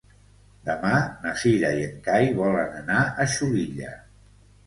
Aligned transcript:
Demà 0.67 0.93
na 1.25 1.33
Cira 1.41 1.69
i 1.81 1.83
en 1.89 2.01
Cai 2.09 2.31
volen 2.41 2.73
anar 2.79 3.03
a 3.05 3.27
Xulilla. 3.35 3.93